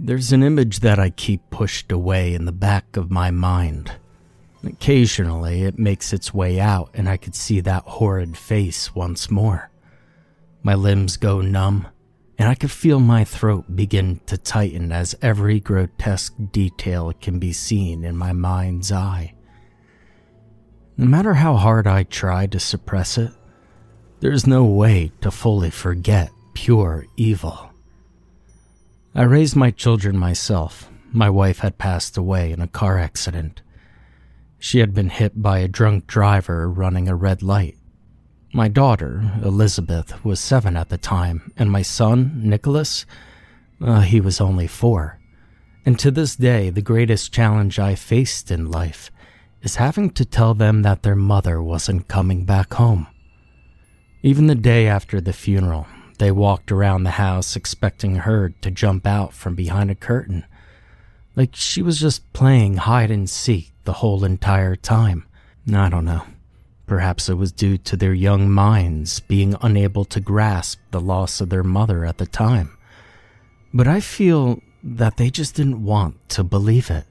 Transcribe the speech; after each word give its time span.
There's 0.00 0.32
an 0.32 0.44
image 0.44 0.80
that 0.80 1.00
I 1.00 1.10
keep 1.10 1.50
pushed 1.50 1.90
away 1.90 2.32
in 2.32 2.44
the 2.44 2.52
back 2.52 2.96
of 2.96 3.10
my 3.10 3.32
mind. 3.32 3.92
Occasionally, 4.62 5.62
it 5.62 5.76
makes 5.76 6.12
its 6.12 6.32
way 6.32 6.60
out, 6.60 6.90
and 6.94 7.08
I 7.08 7.16
could 7.16 7.34
see 7.34 7.58
that 7.60 7.82
horrid 7.82 8.36
face 8.36 8.94
once 8.94 9.28
more. 9.28 9.70
My 10.62 10.74
limbs 10.74 11.16
go 11.16 11.40
numb, 11.40 11.88
and 12.38 12.48
I 12.48 12.54
could 12.54 12.70
feel 12.70 13.00
my 13.00 13.24
throat 13.24 13.74
begin 13.74 14.20
to 14.26 14.38
tighten 14.38 14.92
as 14.92 15.16
every 15.20 15.58
grotesque 15.58 16.34
detail 16.52 17.12
can 17.20 17.40
be 17.40 17.52
seen 17.52 18.04
in 18.04 18.16
my 18.16 18.32
mind's 18.32 18.92
eye. 18.92 19.34
No 20.96 21.06
matter 21.06 21.34
how 21.34 21.56
hard 21.56 21.88
I 21.88 22.04
try 22.04 22.46
to 22.46 22.60
suppress 22.60 23.18
it, 23.18 23.32
there's 24.20 24.46
no 24.46 24.64
way 24.64 25.10
to 25.22 25.32
fully 25.32 25.70
forget 25.70 26.30
pure 26.54 27.06
evil. 27.16 27.67
I 29.18 29.22
raised 29.22 29.56
my 29.56 29.72
children 29.72 30.16
myself. 30.16 30.88
My 31.10 31.28
wife 31.28 31.58
had 31.58 31.76
passed 31.76 32.16
away 32.16 32.52
in 32.52 32.60
a 32.60 32.68
car 32.68 33.00
accident. 33.00 33.62
She 34.60 34.78
had 34.78 34.94
been 34.94 35.08
hit 35.08 35.42
by 35.42 35.58
a 35.58 35.66
drunk 35.66 36.06
driver 36.06 36.70
running 36.70 37.08
a 37.08 37.16
red 37.16 37.42
light. 37.42 37.76
My 38.54 38.68
daughter, 38.68 39.32
Elizabeth, 39.42 40.24
was 40.24 40.38
seven 40.38 40.76
at 40.76 40.88
the 40.88 40.98
time, 40.98 41.50
and 41.56 41.68
my 41.68 41.82
son, 41.82 42.42
Nicholas, 42.44 43.06
uh, 43.80 44.02
he 44.02 44.20
was 44.20 44.40
only 44.40 44.68
four. 44.68 45.18
And 45.84 45.98
to 45.98 46.12
this 46.12 46.36
day, 46.36 46.70
the 46.70 46.80
greatest 46.80 47.32
challenge 47.32 47.80
I 47.80 47.96
faced 47.96 48.52
in 48.52 48.70
life 48.70 49.10
is 49.62 49.74
having 49.74 50.10
to 50.10 50.24
tell 50.24 50.54
them 50.54 50.82
that 50.82 51.02
their 51.02 51.16
mother 51.16 51.60
wasn't 51.60 52.06
coming 52.06 52.44
back 52.44 52.74
home. 52.74 53.08
Even 54.22 54.46
the 54.46 54.54
day 54.54 54.86
after 54.86 55.20
the 55.20 55.32
funeral, 55.32 55.88
they 56.18 56.30
walked 56.30 56.70
around 56.72 57.02
the 57.02 57.12
house 57.12 57.56
expecting 57.56 58.16
her 58.16 58.50
to 58.60 58.70
jump 58.70 59.06
out 59.06 59.32
from 59.32 59.54
behind 59.54 59.90
a 59.90 59.94
curtain, 59.94 60.44
like 61.36 61.54
she 61.54 61.82
was 61.82 62.00
just 62.00 62.32
playing 62.32 62.76
hide 62.78 63.10
and 63.10 63.30
seek 63.30 63.72
the 63.84 63.94
whole 63.94 64.24
entire 64.24 64.76
time. 64.76 65.26
I 65.72 65.88
don't 65.88 66.04
know. 66.04 66.24
Perhaps 66.86 67.28
it 67.28 67.34
was 67.34 67.52
due 67.52 67.76
to 67.78 67.96
their 67.96 68.14
young 68.14 68.50
minds 68.50 69.20
being 69.20 69.54
unable 69.60 70.04
to 70.06 70.20
grasp 70.20 70.80
the 70.90 71.00
loss 71.00 71.40
of 71.40 71.50
their 71.50 71.62
mother 71.62 72.04
at 72.04 72.18
the 72.18 72.26
time. 72.26 72.76
But 73.74 73.86
I 73.86 74.00
feel 74.00 74.62
that 74.82 75.18
they 75.18 75.28
just 75.30 75.54
didn't 75.54 75.84
want 75.84 76.28
to 76.30 76.42
believe 76.42 76.90
it. 76.90 77.04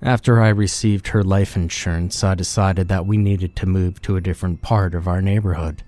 After 0.00 0.40
I 0.40 0.50
received 0.50 1.08
her 1.08 1.24
life 1.24 1.56
insurance, 1.56 2.22
I 2.22 2.34
decided 2.34 2.88
that 2.88 3.06
we 3.06 3.16
needed 3.16 3.56
to 3.56 3.66
move 3.66 4.00
to 4.02 4.16
a 4.16 4.20
different 4.20 4.62
part 4.62 4.94
of 4.94 5.08
our 5.08 5.20
neighborhood. 5.22 5.82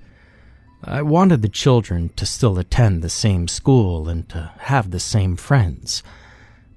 I 0.88 1.02
wanted 1.02 1.42
the 1.42 1.48
children 1.48 2.10
to 2.14 2.24
still 2.24 2.60
attend 2.60 3.02
the 3.02 3.08
same 3.08 3.48
school 3.48 4.08
and 4.08 4.28
to 4.28 4.52
have 4.58 4.92
the 4.92 5.00
same 5.00 5.34
friends, 5.34 6.04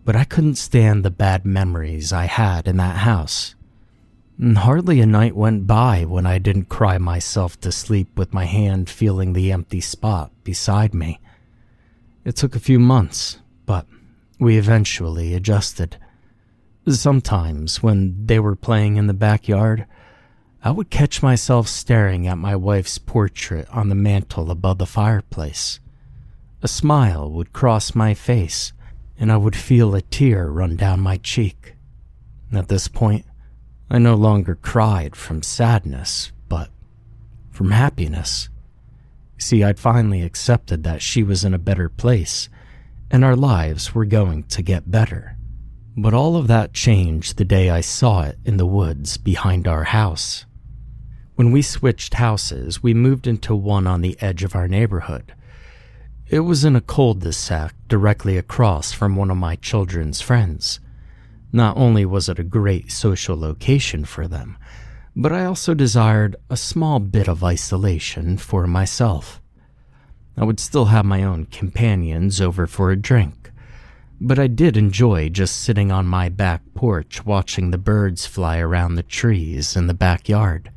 but 0.03 0.15
I 0.15 0.23
couldn't 0.23 0.55
stand 0.55 1.05
the 1.05 1.11
bad 1.11 1.45
memories 1.45 2.11
I 2.11 2.25
had 2.25 2.67
in 2.67 2.77
that 2.77 2.97
house. 2.97 3.53
And 4.39 4.57
hardly 4.57 4.99
a 4.99 5.05
night 5.05 5.35
went 5.35 5.67
by 5.67 6.05
when 6.05 6.25
I 6.25 6.39
didn't 6.39 6.69
cry 6.69 6.97
myself 6.97 7.59
to 7.61 7.71
sleep 7.71 8.17
with 8.17 8.33
my 8.33 8.45
hand 8.45 8.89
feeling 8.89 9.33
the 9.33 9.51
empty 9.51 9.79
spot 9.79 10.31
beside 10.43 10.95
me. 10.95 11.19
It 12.25 12.35
took 12.35 12.55
a 12.55 12.59
few 12.59 12.79
months, 12.79 13.37
but 13.67 13.85
we 14.39 14.57
eventually 14.57 15.35
adjusted. 15.35 15.97
Sometimes, 16.87 17.83
when 17.83 18.25
they 18.25 18.39
were 18.39 18.55
playing 18.55 18.95
in 18.95 19.05
the 19.05 19.13
backyard, 19.13 19.85
I 20.61 20.71
would 20.71 20.89
catch 20.89 21.23
myself 21.23 21.69
staring 21.69 22.27
at 22.27 22.37
my 22.37 22.53
wife's 22.53 22.97
portrait 22.97 23.69
on 23.69 23.87
the 23.87 23.95
mantel 23.95 24.51
above 24.51 24.77
the 24.77 24.85
fireplace. 24.85 25.79
A 26.61 26.67
smile 26.67 27.31
would 27.31 27.53
cross 27.53 27.95
my 27.95 28.13
face, 28.13 28.73
and 29.17 29.31
I 29.31 29.37
would 29.37 29.55
feel 29.55 29.95
a 29.95 30.01
tear 30.01 30.49
run 30.49 30.75
down 30.75 30.99
my 30.99 31.15
cheek. 31.15 31.75
At 32.51 32.67
this 32.67 32.89
point, 32.89 33.25
I 33.89 33.99
no 33.99 34.15
longer 34.15 34.55
cried 34.55 35.15
from 35.15 35.43
sadness, 35.43 36.33
but 36.49 36.69
from 37.51 37.71
happiness. 37.71 38.49
See, 39.37 39.63
I'd 39.63 39.79
finally 39.79 40.23
accepted 40.23 40.83
that 40.83 41.01
she 41.01 41.23
was 41.23 41.45
in 41.45 41.53
a 41.53 41.59
better 41.59 41.87
place, 41.87 42.49
and 43.09 43.23
our 43.23 43.35
lives 43.37 43.95
were 43.95 44.03
going 44.03 44.43
to 44.43 44.61
get 44.61 44.91
better. 44.91 45.37
But 45.95 46.13
all 46.13 46.35
of 46.35 46.47
that 46.47 46.73
changed 46.73 47.37
the 47.37 47.45
day 47.45 47.69
I 47.69 47.79
saw 47.79 48.23
it 48.23 48.37
in 48.43 48.57
the 48.57 48.65
woods 48.65 49.15
behind 49.17 49.65
our 49.65 49.85
house. 49.85 50.45
When 51.39 51.51
we 51.51 51.61
switched 51.61 52.15
houses, 52.15 52.83
we 52.83 52.93
moved 52.93 53.25
into 53.25 53.55
one 53.55 53.87
on 53.87 54.01
the 54.01 54.17
edge 54.19 54.43
of 54.43 54.55
our 54.55 54.67
neighborhood. 54.67 55.33
It 56.27 56.41
was 56.41 56.65
in 56.65 56.75
a 56.75 56.81
cul-de-sac 56.81 57.73
directly 57.87 58.37
across 58.37 58.91
from 58.91 59.15
one 59.15 59.31
of 59.31 59.37
my 59.37 59.55
children's 59.55 60.19
friends. 60.19 60.81
Not 61.53 61.77
only 61.77 62.03
was 62.03 62.27
it 62.27 62.39
a 62.39 62.43
great 62.43 62.91
social 62.91 63.39
location 63.39 64.03
for 64.03 64.27
them, 64.27 64.57
but 65.15 65.31
I 65.31 65.45
also 65.45 65.73
desired 65.73 66.35
a 66.49 66.57
small 66.57 66.99
bit 66.99 67.29
of 67.29 67.41
isolation 67.41 68.37
for 68.37 68.67
myself. 68.67 69.39
I 70.35 70.43
would 70.43 70.59
still 70.59 70.87
have 70.87 71.05
my 71.05 71.23
own 71.23 71.45
companions 71.45 72.41
over 72.41 72.67
for 72.67 72.91
a 72.91 72.97
drink, 72.97 73.49
but 74.19 74.39
I 74.39 74.47
did 74.47 74.75
enjoy 74.75 75.29
just 75.29 75.61
sitting 75.61 75.89
on 75.89 76.05
my 76.05 76.27
back 76.27 76.63
porch 76.75 77.25
watching 77.25 77.71
the 77.71 77.77
birds 77.77 78.25
fly 78.25 78.57
around 78.59 78.95
the 78.95 79.03
trees 79.03 79.77
in 79.77 79.87
the 79.87 79.93
backyard. 79.93 80.69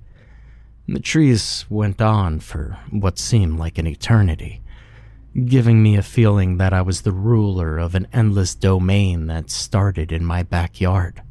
The 0.88 0.98
trees 0.98 1.64
went 1.70 2.02
on 2.02 2.40
for 2.40 2.76
what 2.90 3.18
seemed 3.18 3.58
like 3.58 3.78
an 3.78 3.86
eternity, 3.86 4.62
giving 5.44 5.80
me 5.80 5.96
a 5.96 6.02
feeling 6.02 6.56
that 6.58 6.72
I 6.72 6.82
was 6.82 7.02
the 7.02 7.12
ruler 7.12 7.78
of 7.78 7.94
an 7.94 8.08
endless 8.12 8.56
domain 8.56 9.28
that 9.28 9.48
started 9.48 10.10
in 10.10 10.24
my 10.24 10.42
backyard. 10.42 11.22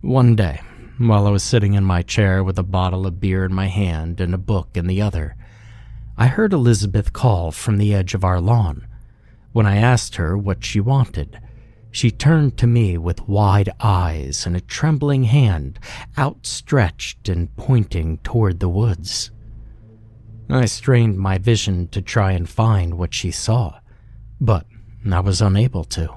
One 0.00 0.34
day, 0.34 0.60
while 0.98 1.28
I 1.28 1.30
was 1.30 1.44
sitting 1.44 1.74
in 1.74 1.84
my 1.84 2.02
chair 2.02 2.42
with 2.42 2.58
a 2.58 2.64
bottle 2.64 3.06
of 3.06 3.20
beer 3.20 3.44
in 3.44 3.54
my 3.54 3.68
hand 3.68 4.20
and 4.20 4.34
a 4.34 4.38
book 4.38 4.70
in 4.74 4.88
the 4.88 5.00
other, 5.00 5.36
I 6.18 6.26
heard 6.26 6.52
Elizabeth 6.52 7.12
call 7.12 7.52
from 7.52 7.78
the 7.78 7.94
edge 7.94 8.14
of 8.14 8.24
our 8.24 8.40
lawn. 8.40 8.84
When 9.52 9.64
I 9.64 9.76
asked 9.76 10.16
her 10.16 10.36
what 10.36 10.64
she 10.64 10.80
wanted, 10.80 11.40
she 11.90 12.10
turned 12.10 12.56
to 12.56 12.66
me 12.66 12.96
with 12.96 13.28
wide 13.28 13.70
eyes 13.80 14.46
and 14.46 14.56
a 14.56 14.60
trembling 14.60 15.24
hand 15.24 15.78
outstretched 16.16 17.28
and 17.28 17.54
pointing 17.56 18.18
toward 18.18 18.60
the 18.60 18.68
woods. 18.68 19.30
I 20.48 20.66
strained 20.66 21.18
my 21.18 21.38
vision 21.38 21.88
to 21.88 22.02
try 22.02 22.32
and 22.32 22.48
find 22.48 22.98
what 22.98 23.14
she 23.14 23.30
saw, 23.30 23.80
but 24.40 24.66
I 25.10 25.20
was 25.20 25.40
unable 25.40 25.84
to. 25.84 26.16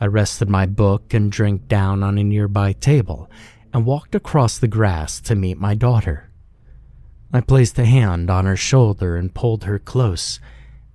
I 0.00 0.06
rested 0.06 0.48
my 0.48 0.66
book 0.66 1.14
and 1.14 1.30
drink 1.30 1.68
down 1.68 2.02
on 2.02 2.18
a 2.18 2.24
nearby 2.24 2.72
table 2.72 3.30
and 3.72 3.86
walked 3.86 4.14
across 4.14 4.58
the 4.58 4.68
grass 4.68 5.20
to 5.22 5.34
meet 5.34 5.58
my 5.58 5.74
daughter. 5.74 6.30
I 7.32 7.40
placed 7.40 7.78
a 7.78 7.84
hand 7.84 8.30
on 8.30 8.44
her 8.46 8.56
shoulder 8.56 9.16
and 9.16 9.34
pulled 9.34 9.64
her 9.64 9.78
close, 9.78 10.38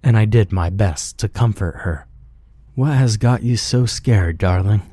and 0.01 0.15
I 0.15 0.25
did 0.25 0.51
my 0.51 0.69
best 0.69 1.17
to 1.19 1.27
comfort 1.27 1.77
her. 1.79 2.07
What 2.79 2.93
has 2.93 3.17
got 3.17 3.43
you 3.43 3.57
so 3.57 3.85
scared, 3.85 4.37
darling? 4.37 4.83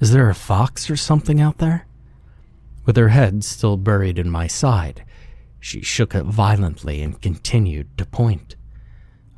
Is 0.00 0.10
there 0.10 0.28
a 0.28 0.34
fox 0.34 0.90
or 0.90 0.96
something 0.96 1.40
out 1.40 1.58
there? 1.58 1.86
With 2.84 2.96
her 2.96 3.10
head 3.10 3.44
still 3.44 3.76
buried 3.76 4.18
in 4.18 4.28
my 4.28 4.48
side, 4.48 5.04
she 5.60 5.80
shook 5.80 6.12
it 6.12 6.24
violently 6.24 7.00
and 7.02 7.22
continued 7.22 7.96
to 7.98 8.04
point. 8.04 8.56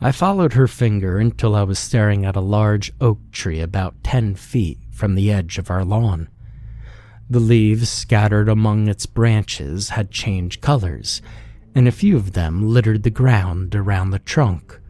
I 0.01 0.11
followed 0.11 0.55
her 0.55 0.67
finger 0.67 1.19
until 1.19 1.55
I 1.55 1.65
was 1.65 1.79
staring 1.79 2.25
at 2.25 2.35
a 2.35 2.41
large 2.41 2.95
oak 2.99 3.19
tree 3.31 3.61
about 3.61 4.03
ten 4.03 4.37
feet 4.37 4.79
from 4.91 5.15
the 5.15 5.31
edge 5.31 5.59
of 5.59 5.71
our 5.71 5.85
lawn. 5.85 6.31
The 7.29 7.41
leaves 7.41 7.91
scattered 7.91 8.49
among 8.49 8.89
its 8.89 9.05
branches 9.05 9.91
had 9.91 10.11
changed 10.11 10.63
colors, 10.63 11.21
and 11.75 11.87
a 11.87 11.93
few 11.93 12.17
of 12.17 12.33
them 12.33 12.67
littered 12.67 13.03
the 13.03 13.11
ground 13.11 13.75
around 13.75 14.13
the 14.13 14.19
trunk. 14.19 14.81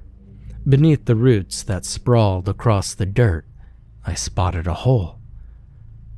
Beneath 0.69 1.06
the 1.06 1.17
roots 1.17 1.62
that 1.64 1.85
sprawled 1.85 2.49
across 2.49 2.94
the 2.94 3.06
dirt, 3.06 3.44
I 4.06 4.14
spotted 4.14 4.67
a 4.67 4.75
hole. 4.75 5.19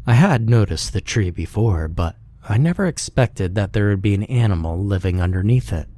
I 0.06 0.14
had 0.14 0.50
noticed 0.50 0.93
the 0.93 1.00
tree 1.00 1.31
before, 1.31 1.88
but 1.88 2.17
I 2.46 2.58
never 2.58 2.87
expected 2.87 3.55
that 3.55 3.73
there 3.73 3.88
would 3.88 4.02
be 4.02 4.14
an 4.14 4.25
animal 4.25 4.79
living 4.79 5.20
underneath 5.20 5.73
it. 5.73 5.88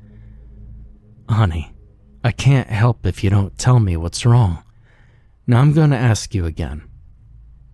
Honey, 1.29 1.73
I 2.23 2.31
can't 2.31 2.69
help 2.69 3.05
if 3.05 3.25
you 3.25 3.31
don't 3.31 3.59
tell 3.59 3.81
me 3.81 3.97
what's 3.97 4.25
wrong. 4.25 4.63
Now 5.49 5.61
I'm 5.61 5.73
going 5.73 5.91
to 5.91 5.97
ask 5.97 6.33
you 6.33 6.47
again. 6.47 6.89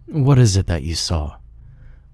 What 0.06 0.38
is 0.38 0.56
it 0.56 0.66
that 0.68 0.82
you 0.82 0.94
saw? 0.94 1.36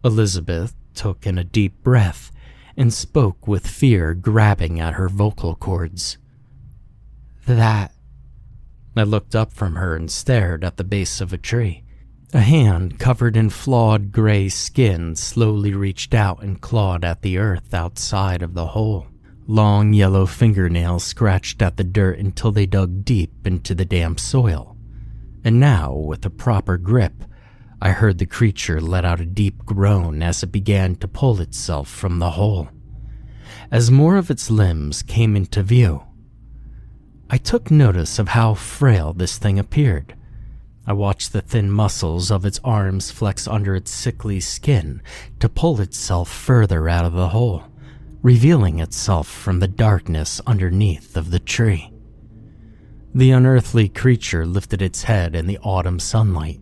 Elizabeth 0.05 0.75
took 0.95 1.27
in 1.27 1.39
a 1.39 1.45
deep 1.45 1.83
breath 1.85 2.33
and 2.77 2.93
spoke 2.93 3.47
with 3.47 3.67
fear 3.67 4.15
grabbing 4.15 4.81
at 4.81 4.95
her 4.95 5.09
vocal 5.09 5.55
cords. 5.55 6.19
That. 7.47 7.93
I 8.97 9.03
looked 9.05 9.35
up 9.35 9.53
from 9.53 9.77
her 9.77 9.95
and 9.95 10.11
stared 10.11 10.65
at 10.65 10.77
the 10.77 10.85
base 10.85 11.21
of 11.21 11.33
a 11.33 11.39
tree. 11.39 11.85
A 12.35 12.41
hand 12.41 12.99
covered 12.99 13.37
in 13.37 13.49
flawed 13.49 14.13
gray 14.13 14.49
skin 14.49 15.17
slowly 15.17 15.73
reached 15.73 16.13
out 16.13 16.43
and 16.43 16.61
clawed 16.61 17.05
at 17.05 17.23
the 17.23 17.39
earth 17.39 17.73
outside 17.73 18.43
of 18.43 18.55
the 18.55 18.67
hole. 18.67 19.07
Long 19.47 19.95
yellow 19.95 20.27
fingernails 20.27 21.05
scratched 21.05 21.63
at 21.63 21.79
the 21.79 21.85
dirt 21.85 22.19
until 22.19 22.53
they 22.53 22.67
dug 22.67 23.05
deep 23.05 23.47
into 23.47 23.75
the 23.75 23.87
damp 23.87 24.21
soil. 24.21 24.77
And 25.43 25.59
now, 25.59 25.95
with 25.95 26.27
a 26.27 26.31
proper 26.31 26.77
grip, 26.77 27.25
I 27.81 27.93
heard 27.93 28.19
the 28.19 28.27
creature 28.27 28.81
let 28.81 29.05
out 29.05 29.21
a 29.21 29.25
deep 29.25 29.65
groan 29.65 30.23
as 30.23 30.43
it 30.43 30.53
began 30.53 30.97
to 30.97 31.09
pull 31.09 31.41
itself 31.41 31.89
from 31.89 32.19
the 32.19 32.33
hole. 32.33 32.69
As 33.71 33.91
more 33.91 34.17
of 34.17 34.31
its 34.31 34.51
limbs 34.51 35.03
came 35.03 35.37
into 35.37 35.63
view, 35.63 36.03
I 37.31 37.39
took 37.39 37.71
notice 37.71 38.19
of 38.19 38.29
how 38.29 38.55
frail 38.55 39.13
this 39.13 39.39
thing 39.39 39.59
appeared. 39.59 40.15
I 40.87 40.93
watched 40.95 41.33
the 41.33 41.43
thin 41.43 41.71
muscles 41.71 42.31
of 42.31 42.47
its 42.47 42.61
arms 42.65 43.11
flex 43.11 43.47
under 43.47 43.75
its 43.75 43.91
sickly 43.91 44.41
skin 44.41 45.03
to 45.41 45.49
pull 45.49 45.81
itself 45.81 46.31
further 46.31 46.89
out 46.89 47.05
of 47.05 47.13
the 47.13 47.29
hole 47.29 47.65
revealing 48.23 48.81
itself 48.81 49.29
from 49.29 49.61
the 49.61 49.69
darkness 49.69 50.41
underneath 50.47 51.17
of 51.17 51.31
the 51.31 51.39
tree. 51.39 51.93
The 53.15 53.31
unearthly 53.31 53.89
creature 53.89 54.45
lifted 54.45 54.83
its 54.83 55.05
head 55.05 55.35
in 55.35 55.47
the 55.47 55.59
autumn 55.59 55.99
sunlight, 55.99 56.61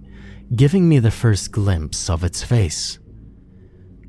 giving 0.55 0.89
me 0.89 0.99
the 0.99 1.11
first 1.11 1.51
glimpse 1.51 2.09
of 2.09 2.23
its 2.23 2.43
face. 2.43 2.99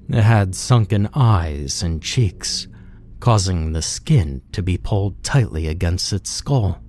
It 0.10 0.22
had 0.22 0.56
sunken 0.56 1.10
eyes 1.14 1.82
and 1.82 2.02
cheeks, 2.02 2.68
causing 3.20 3.72
the 3.72 3.82
skin 3.82 4.42
to 4.52 4.62
be 4.62 4.78
pulled 4.78 5.24
tightly 5.24 5.68
against 5.68 6.14
its 6.14 6.30
skull. 6.30 6.82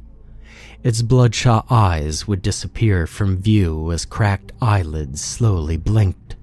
Its 0.82 1.02
bloodshot 1.02 1.66
eyes 1.70 2.28
would 2.28 2.40
disappear 2.40 3.06
from 3.06 3.42
view 3.42 3.90
as 3.90 4.04
cracked 4.04 4.52
eyelids 4.62 5.20
slowly 5.20 5.76
blinked. 5.76 6.36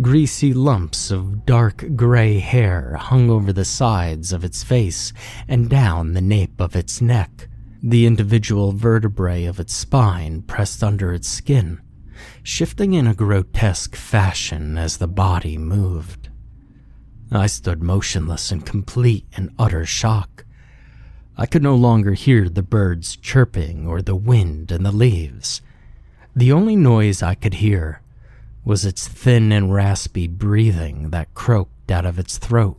Greasy 0.00 0.54
lumps 0.54 1.10
of 1.10 1.44
dark 1.44 1.84
gray 1.94 2.38
hair 2.38 2.96
hung 2.96 3.28
over 3.28 3.52
the 3.52 3.64
sides 3.64 4.32
of 4.32 4.44
its 4.44 4.62
face 4.62 5.12
and 5.46 5.68
down 5.68 6.12
the 6.12 6.20
nape 6.20 6.60
of 6.60 6.74
its 6.74 7.00
neck. 7.00 7.48
The 7.82 8.06
individual 8.06 8.72
vertebrae 8.72 9.44
of 9.44 9.60
its 9.60 9.74
spine 9.74 10.42
pressed 10.42 10.82
under 10.82 11.12
its 11.12 11.28
skin, 11.28 11.80
shifting 12.42 12.94
in 12.94 13.06
a 13.06 13.14
grotesque 13.14 13.94
fashion 13.94 14.78
as 14.78 14.96
the 14.96 15.08
body 15.08 15.58
moved. 15.58 16.29
I 17.32 17.46
stood 17.46 17.82
motionless 17.82 18.50
in 18.50 18.62
complete 18.62 19.24
and 19.36 19.54
utter 19.58 19.86
shock. 19.86 20.44
I 21.36 21.46
could 21.46 21.62
no 21.62 21.76
longer 21.76 22.14
hear 22.14 22.48
the 22.48 22.62
birds 22.62 23.16
chirping 23.16 23.86
or 23.86 24.02
the 24.02 24.16
wind 24.16 24.72
in 24.72 24.82
the 24.82 24.92
leaves. 24.92 25.62
The 26.34 26.52
only 26.52 26.74
noise 26.74 27.22
I 27.22 27.34
could 27.34 27.54
hear 27.54 28.02
was 28.64 28.84
its 28.84 29.06
thin 29.06 29.52
and 29.52 29.72
raspy 29.72 30.26
breathing 30.26 31.10
that 31.10 31.32
croaked 31.34 31.90
out 31.90 32.04
of 32.04 32.18
its 32.18 32.36
throat. 32.36 32.78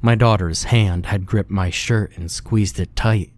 My 0.00 0.14
daughter's 0.14 0.64
hand 0.64 1.06
had 1.06 1.26
gripped 1.26 1.50
my 1.50 1.70
shirt 1.70 2.16
and 2.16 2.30
squeezed 2.30 2.78
it 2.78 2.94
tight. 2.94 3.32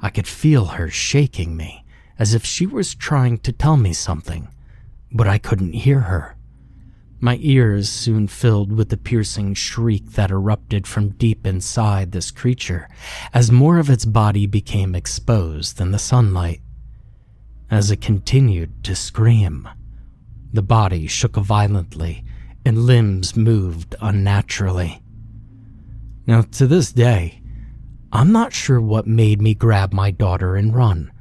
I 0.00 0.10
could 0.10 0.26
feel 0.26 0.64
her 0.66 0.88
shaking 0.88 1.56
me, 1.56 1.84
as 2.18 2.34
if 2.34 2.44
she 2.44 2.66
was 2.66 2.94
trying 2.94 3.38
to 3.38 3.52
tell 3.52 3.76
me 3.76 3.92
something, 3.92 4.48
but 5.12 5.28
I 5.28 5.38
couldn't 5.38 5.74
hear 5.74 6.00
her. 6.00 6.36
My 7.24 7.38
ears 7.40 7.88
soon 7.88 8.26
filled 8.26 8.72
with 8.72 8.88
the 8.88 8.96
piercing 8.96 9.54
shriek 9.54 10.10
that 10.14 10.32
erupted 10.32 10.88
from 10.88 11.10
deep 11.10 11.46
inside 11.46 12.10
this 12.10 12.32
creature 12.32 12.88
as 13.32 13.52
more 13.52 13.78
of 13.78 13.88
its 13.88 14.04
body 14.04 14.48
became 14.48 14.96
exposed 14.96 15.80
in 15.80 15.92
the 15.92 16.00
sunlight. 16.00 16.62
As 17.70 17.92
it 17.92 18.00
continued 18.00 18.82
to 18.82 18.96
scream, 18.96 19.68
the 20.52 20.62
body 20.62 21.06
shook 21.06 21.36
violently, 21.36 22.24
and 22.64 22.86
limbs 22.86 23.36
moved 23.36 23.94
unnaturally. 24.00 25.00
Now, 26.26 26.42
to 26.42 26.66
this 26.66 26.90
day, 26.90 27.40
I'm 28.10 28.32
not 28.32 28.52
sure 28.52 28.80
what 28.80 29.06
made 29.06 29.40
me 29.40 29.54
grab 29.54 29.92
my 29.92 30.10
daughter 30.10 30.56
and 30.56 30.74
run, 30.74 31.12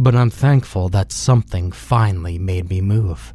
but 0.00 0.16
I'm 0.16 0.30
thankful 0.30 0.88
that 0.88 1.12
something 1.12 1.70
finally 1.70 2.40
made 2.40 2.68
me 2.68 2.80
move. 2.80 3.32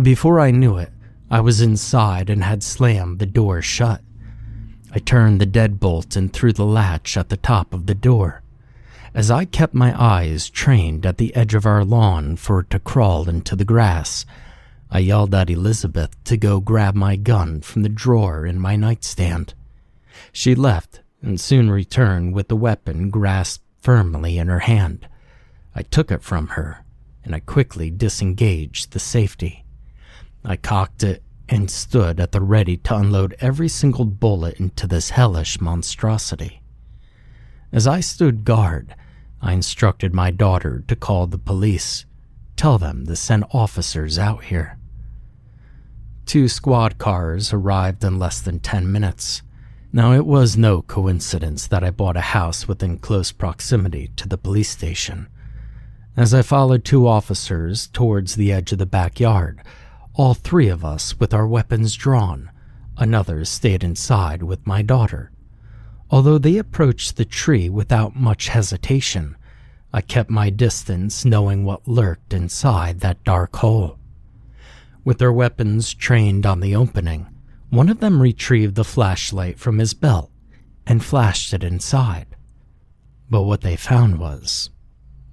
Before 0.00 0.38
I 0.38 0.52
knew 0.52 0.78
it, 0.78 0.92
I 1.30 1.40
was 1.40 1.60
inside 1.60 2.28
and 2.28 2.42
had 2.42 2.62
slammed 2.62 3.20
the 3.20 3.26
door 3.26 3.62
shut. 3.62 4.02
I 4.92 4.98
turned 4.98 5.40
the 5.40 5.46
deadbolt 5.46 6.16
and 6.16 6.32
threw 6.32 6.52
the 6.52 6.64
latch 6.64 7.16
at 7.16 7.28
the 7.28 7.36
top 7.36 7.72
of 7.72 7.86
the 7.86 7.94
door. 7.94 8.42
As 9.14 9.30
I 9.30 9.44
kept 9.44 9.72
my 9.72 9.94
eyes 10.00 10.50
trained 10.50 11.06
at 11.06 11.18
the 11.18 11.34
edge 11.36 11.54
of 11.54 11.66
our 11.66 11.84
lawn 11.84 12.34
for 12.34 12.60
it 12.60 12.70
to 12.70 12.80
crawl 12.80 13.28
into 13.28 13.54
the 13.54 13.64
grass, 13.64 14.26
I 14.90 14.98
yelled 14.98 15.32
at 15.34 15.50
Elizabeth 15.50 16.22
to 16.24 16.36
go 16.36 16.58
grab 16.58 16.96
my 16.96 17.14
gun 17.14 17.60
from 17.60 17.82
the 17.82 17.88
drawer 17.88 18.44
in 18.44 18.58
my 18.58 18.74
nightstand. 18.74 19.54
She 20.32 20.56
left 20.56 21.00
and 21.22 21.40
soon 21.40 21.70
returned 21.70 22.34
with 22.34 22.48
the 22.48 22.56
weapon 22.56 23.10
grasped 23.10 23.64
firmly 23.78 24.36
in 24.36 24.48
her 24.48 24.60
hand. 24.60 25.06
I 25.76 25.82
took 25.82 26.10
it 26.10 26.22
from 26.22 26.48
her 26.48 26.84
and 27.24 27.36
I 27.36 27.40
quickly 27.40 27.90
disengaged 27.90 28.92
the 28.92 28.98
safety. 28.98 29.59
I 30.44 30.56
cocked 30.56 31.02
it 31.02 31.22
and 31.48 31.70
stood 31.70 32.20
at 32.20 32.32
the 32.32 32.40
ready 32.40 32.76
to 32.76 32.96
unload 32.96 33.36
every 33.40 33.68
single 33.68 34.04
bullet 34.04 34.60
into 34.60 34.86
this 34.86 35.10
hellish 35.10 35.60
monstrosity. 35.60 36.62
As 37.72 37.86
I 37.86 38.00
stood 38.00 38.44
guard, 38.44 38.94
I 39.42 39.52
instructed 39.52 40.14
my 40.14 40.30
daughter 40.30 40.84
to 40.86 40.96
call 40.96 41.26
the 41.26 41.38
police, 41.38 42.04
tell 42.56 42.78
them 42.78 43.06
to 43.06 43.16
send 43.16 43.44
officers 43.52 44.18
out 44.18 44.44
here. 44.44 44.78
Two 46.26 46.46
squad 46.46 46.98
cars 46.98 47.52
arrived 47.52 48.04
in 48.04 48.18
less 48.18 48.40
than 48.40 48.60
10 48.60 48.90
minutes. 48.90 49.42
Now, 49.92 50.12
it 50.12 50.24
was 50.24 50.56
no 50.56 50.82
coincidence 50.82 51.66
that 51.66 51.82
I 51.82 51.90
bought 51.90 52.16
a 52.16 52.20
house 52.20 52.68
within 52.68 52.98
close 52.98 53.32
proximity 53.32 54.10
to 54.14 54.28
the 54.28 54.38
police 54.38 54.70
station. 54.70 55.26
As 56.16 56.32
I 56.32 56.42
followed 56.42 56.84
two 56.84 57.08
officers 57.08 57.88
towards 57.88 58.36
the 58.36 58.52
edge 58.52 58.70
of 58.70 58.78
the 58.78 58.86
backyard, 58.86 59.62
all 60.14 60.34
three 60.34 60.68
of 60.68 60.84
us 60.84 61.18
with 61.18 61.32
our 61.32 61.46
weapons 61.46 61.94
drawn, 61.94 62.50
another 62.96 63.44
stayed 63.44 63.84
inside 63.84 64.42
with 64.42 64.66
my 64.66 64.82
daughter. 64.82 65.30
Although 66.10 66.38
they 66.38 66.58
approached 66.58 67.16
the 67.16 67.24
tree 67.24 67.68
without 67.68 68.16
much 68.16 68.48
hesitation, 68.48 69.36
I 69.92 70.00
kept 70.00 70.30
my 70.30 70.50
distance 70.50 71.24
knowing 71.24 71.64
what 71.64 71.86
lurked 71.86 72.32
inside 72.32 73.00
that 73.00 73.22
dark 73.24 73.56
hole. 73.56 73.98
With 75.04 75.18
their 75.18 75.32
weapons 75.32 75.94
trained 75.94 76.46
on 76.46 76.60
the 76.60 76.76
opening, 76.76 77.26
one 77.70 77.88
of 77.88 78.00
them 78.00 78.20
retrieved 78.20 78.74
the 78.74 78.84
flashlight 78.84 79.58
from 79.58 79.78
his 79.78 79.94
belt 79.94 80.30
and 80.86 81.04
flashed 81.04 81.54
it 81.54 81.62
inside. 81.62 82.26
But 83.30 83.42
what 83.42 83.60
they 83.60 83.76
found 83.76 84.18
was 84.18 84.70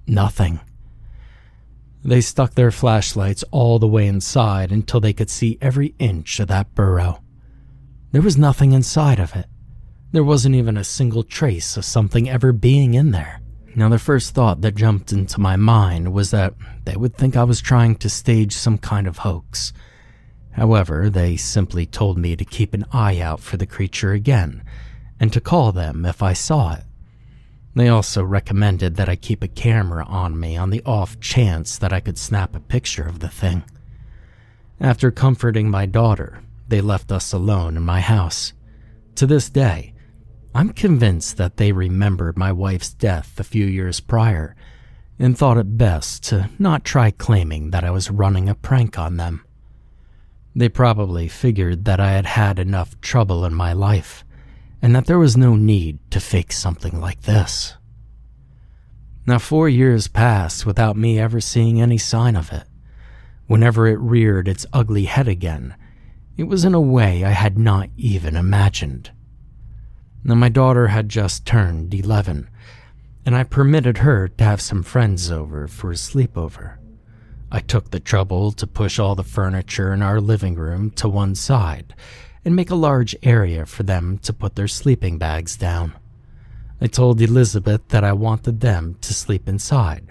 nothing. 0.06 0.60
They 2.08 2.22
stuck 2.22 2.54
their 2.54 2.70
flashlights 2.70 3.44
all 3.50 3.78
the 3.78 3.86
way 3.86 4.06
inside 4.06 4.72
until 4.72 4.98
they 4.98 5.12
could 5.12 5.28
see 5.28 5.58
every 5.60 5.94
inch 5.98 6.40
of 6.40 6.48
that 6.48 6.74
burrow. 6.74 7.22
There 8.12 8.22
was 8.22 8.38
nothing 8.38 8.72
inside 8.72 9.20
of 9.20 9.36
it. 9.36 9.44
There 10.12 10.24
wasn't 10.24 10.54
even 10.54 10.78
a 10.78 10.84
single 10.84 11.22
trace 11.22 11.76
of 11.76 11.84
something 11.84 12.26
ever 12.26 12.54
being 12.54 12.94
in 12.94 13.10
there. 13.10 13.42
Now, 13.76 13.90
the 13.90 13.98
first 13.98 14.34
thought 14.34 14.62
that 14.62 14.74
jumped 14.74 15.12
into 15.12 15.38
my 15.38 15.56
mind 15.56 16.14
was 16.14 16.30
that 16.30 16.54
they 16.86 16.96
would 16.96 17.14
think 17.14 17.36
I 17.36 17.44
was 17.44 17.60
trying 17.60 17.96
to 17.96 18.08
stage 18.08 18.54
some 18.54 18.78
kind 18.78 19.06
of 19.06 19.18
hoax. 19.18 19.74
However, 20.52 21.10
they 21.10 21.36
simply 21.36 21.84
told 21.84 22.16
me 22.16 22.36
to 22.36 22.44
keep 22.46 22.72
an 22.72 22.86
eye 22.90 23.20
out 23.20 23.40
for 23.40 23.58
the 23.58 23.66
creature 23.66 24.12
again 24.12 24.64
and 25.20 25.30
to 25.34 25.42
call 25.42 25.72
them 25.72 26.06
if 26.06 26.22
I 26.22 26.32
saw 26.32 26.72
it. 26.72 26.84
They 27.74 27.88
also 27.88 28.24
recommended 28.24 28.96
that 28.96 29.08
I 29.08 29.16
keep 29.16 29.42
a 29.42 29.48
camera 29.48 30.04
on 30.06 30.38
me 30.38 30.56
on 30.56 30.70
the 30.70 30.82
off 30.84 31.20
chance 31.20 31.78
that 31.78 31.92
I 31.92 32.00
could 32.00 32.18
snap 32.18 32.56
a 32.56 32.60
picture 32.60 33.06
of 33.06 33.20
the 33.20 33.28
thing. 33.28 33.62
After 34.80 35.10
comforting 35.10 35.70
my 35.70 35.86
daughter, 35.86 36.42
they 36.66 36.80
left 36.80 37.10
us 37.12 37.32
alone 37.32 37.76
in 37.76 37.82
my 37.82 38.00
house. 38.00 38.52
To 39.16 39.26
this 39.26 39.50
day, 39.50 39.94
I'm 40.54 40.70
convinced 40.72 41.36
that 41.36 41.56
they 41.56 41.72
remembered 41.72 42.36
my 42.36 42.52
wife's 42.52 42.92
death 42.92 43.38
a 43.38 43.44
few 43.44 43.66
years 43.66 44.00
prior 44.00 44.56
and 45.18 45.36
thought 45.36 45.58
it 45.58 45.76
best 45.76 46.24
to 46.24 46.48
not 46.58 46.84
try 46.84 47.10
claiming 47.10 47.70
that 47.70 47.84
I 47.84 47.90
was 47.90 48.10
running 48.10 48.48
a 48.48 48.54
prank 48.54 48.98
on 48.98 49.16
them. 49.16 49.44
They 50.54 50.68
probably 50.68 51.28
figured 51.28 51.84
that 51.84 52.00
I 52.00 52.12
had 52.12 52.26
had 52.26 52.58
enough 52.58 53.00
trouble 53.00 53.44
in 53.44 53.54
my 53.54 53.72
life 53.72 54.24
and 54.80 54.94
that 54.94 55.06
there 55.06 55.18
was 55.18 55.36
no 55.36 55.56
need 55.56 55.98
to 56.10 56.20
fake 56.20 56.52
something 56.52 57.00
like 57.00 57.22
this. 57.22 57.74
Now, 59.26 59.38
four 59.38 59.68
years 59.68 60.08
passed 60.08 60.64
without 60.64 60.96
me 60.96 61.18
ever 61.18 61.40
seeing 61.40 61.80
any 61.80 61.98
sign 61.98 62.36
of 62.36 62.52
it. 62.52 62.64
Whenever 63.46 63.86
it 63.86 63.98
reared 63.98 64.48
its 64.48 64.66
ugly 64.72 65.04
head 65.04 65.28
again, 65.28 65.74
it 66.36 66.44
was 66.44 66.64
in 66.64 66.74
a 66.74 66.80
way 66.80 67.24
I 67.24 67.30
had 67.30 67.58
not 67.58 67.90
even 67.96 68.36
imagined. 68.36 69.10
Now, 70.24 70.34
my 70.34 70.48
daughter 70.48 70.88
had 70.88 71.08
just 71.08 71.44
turned 71.44 71.92
11, 71.92 72.48
and 73.26 73.36
I 73.36 73.44
permitted 73.44 73.98
her 73.98 74.28
to 74.28 74.44
have 74.44 74.60
some 74.60 74.82
friends 74.82 75.30
over 75.30 75.66
for 75.68 75.90
a 75.90 75.94
sleepover. 75.94 76.78
I 77.50 77.60
took 77.60 77.90
the 77.90 78.00
trouble 78.00 78.52
to 78.52 78.66
push 78.66 78.98
all 78.98 79.14
the 79.14 79.24
furniture 79.24 79.92
in 79.92 80.02
our 80.02 80.20
living 80.20 80.54
room 80.54 80.90
to 80.92 81.08
one 81.08 81.34
side 81.34 81.94
and 82.48 82.56
make 82.56 82.70
a 82.70 82.74
large 82.74 83.14
area 83.22 83.66
for 83.66 83.82
them 83.82 84.16
to 84.16 84.32
put 84.32 84.56
their 84.56 84.66
sleeping 84.66 85.18
bags 85.18 85.54
down. 85.54 85.92
I 86.80 86.86
told 86.86 87.20
Elizabeth 87.20 87.86
that 87.88 88.02
I 88.02 88.14
wanted 88.14 88.60
them 88.60 88.96
to 89.02 89.12
sleep 89.12 89.46
inside 89.46 90.10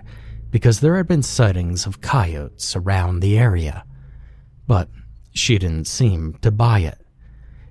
because 0.51 0.79
there 0.79 0.97
had 0.97 1.07
been 1.07 1.23
sightings 1.23 1.87
of 1.87 1.99
coyotes 1.99 2.75
around 2.75 3.21
the 3.21 3.39
area. 3.39 3.85
But 4.67 4.87
she 5.33 5.57
didn't 5.57 5.87
seem 5.87 6.35
to 6.43 6.51
buy 6.51 6.81
it. 6.81 6.99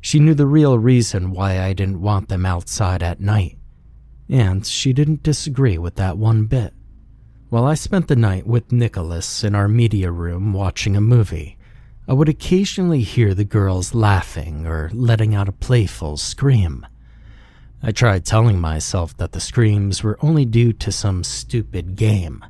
She 0.00 0.18
knew 0.18 0.34
the 0.34 0.46
real 0.46 0.80
reason 0.80 1.30
why 1.30 1.60
I 1.60 1.72
didn't 1.72 2.02
want 2.02 2.28
them 2.28 2.44
outside 2.44 3.04
at 3.04 3.20
night, 3.20 3.58
and 4.28 4.66
she 4.66 4.92
didn't 4.92 5.22
disagree 5.22 5.78
with 5.78 5.94
that 5.94 6.18
one 6.18 6.46
bit. 6.46 6.74
While 7.50 7.66
I 7.66 7.74
spent 7.74 8.08
the 8.08 8.16
night 8.16 8.48
with 8.48 8.72
Nicholas 8.72 9.44
in 9.44 9.54
our 9.54 9.68
media 9.68 10.10
room 10.10 10.52
watching 10.52 10.96
a 10.96 11.00
movie, 11.00 11.56
I 12.08 12.12
would 12.12 12.28
occasionally 12.28 13.02
hear 13.02 13.34
the 13.34 13.44
girls 13.44 13.92
laughing 13.92 14.64
or 14.64 14.90
letting 14.92 15.34
out 15.34 15.48
a 15.48 15.52
playful 15.52 16.16
scream. 16.16 16.86
I 17.82 17.90
tried 17.90 18.24
telling 18.24 18.60
myself 18.60 19.16
that 19.16 19.32
the 19.32 19.40
screams 19.40 20.04
were 20.04 20.16
only 20.22 20.44
due 20.44 20.72
to 20.74 20.92
some 20.92 21.24
stupid 21.24 21.96
game, 21.96 22.44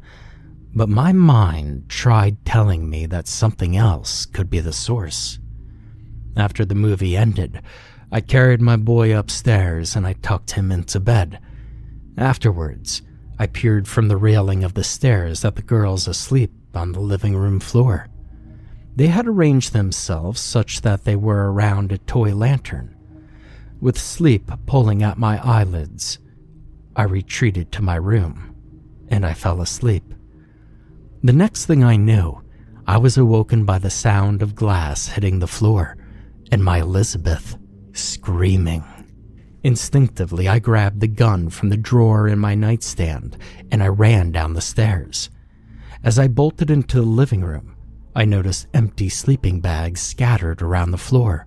but 0.75 0.91
my 0.91 1.13
mind 1.13 1.89
tried 1.89 2.45
telling 2.45 2.91
me 2.91 3.07
that 3.07 3.27
something 3.27 3.79
else 3.79 4.27
could 4.27 4.51
be 4.51 4.61
the 4.61 4.75
source. 4.75 5.39
After 6.37 6.67
the 6.67 6.75
movie 6.75 7.17
ended, 7.17 7.63
I 8.13 8.21
carried 8.21 8.61
my 8.61 8.77
boy 8.77 9.19
upstairs 9.19 9.97
and 9.97 10.07
I 10.07 10.13
tucked 10.13 10.51
him 10.51 10.71
into 10.71 11.01
bed. 11.01 11.41
Afterwards, 12.19 13.01
I 13.39 13.47
peered 13.47 13.89
from 13.89 14.09
the 14.09 14.19
railing 14.19 14.65
of 14.65 14.75
the 14.75 14.85
stairs 14.85 15.47
at 15.47 15.57
the 15.57 15.63
girls 15.63 16.07
asleep 16.07 16.53
on 16.75 16.93
the 16.93 17.01
living 17.01 17.35
room 17.35 17.59
floor. 17.59 18.09
They 18.97 19.09
had 19.09 19.27
arranged 19.27 19.75
themselves 19.75 20.41
such 20.41 20.81
that 20.81 21.05
they 21.05 21.17
were 21.17 21.53
around 21.53 21.93
a 21.93 21.99
toy 21.99 22.35
lantern. 22.35 22.97
With 23.79 23.99
sleep 23.99 24.51
pulling 24.65 25.03
at 25.03 25.19
my 25.19 25.39
eyelids, 25.47 26.19
I 26.97 27.03
retreated 27.03 27.71
to 27.73 27.83
my 27.83 27.97
room 27.97 28.57
and 29.09 29.27
I 29.27 29.35
fell 29.35 29.61
asleep. 29.61 30.15
The 31.23 31.35
next 31.35 31.67
thing 31.67 31.85
I 31.85 31.97
knew, 31.97 32.41
I 32.87 32.97
was 32.97 33.19
awoken 33.19 33.67
by 33.67 33.79
the 33.79 33.91
sound 33.91 34.41
of 34.41 34.55
glass 34.55 35.09
hitting 35.09 35.41
the 35.41 35.47
floor 35.47 35.99
and 36.51 36.65
my 36.65 36.81
Elizabeth 36.81 37.59
screaming. 37.93 38.83
Instinctively, 39.63 40.49
I 40.49 40.59
grabbed 40.59 41.01
the 41.01 41.09
gun 41.09 41.51
from 41.51 41.69
the 41.69 41.77
drawer 41.77 42.29
in 42.29 42.39
my 42.39 42.55
nightstand 42.55 43.37
and 43.71 43.83
I 43.83 43.89
ran 43.89 44.33
down 44.33 44.55
the 44.55 44.63
stairs. 44.63 45.29
As 46.03 46.19
I 46.19 46.29
bolted 46.29 46.71
into 46.71 46.97
the 46.97 47.07
living 47.07 47.43
room, 47.43 47.76
I 48.17 48.25
noticed 48.25 48.69
empty 48.73 49.11
sleeping 49.11 49.61
bags 49.61 50.01
scattered 50.01 50.63
around 50.63 50.91
the 50.91 50.97
floor. 50.97 51.47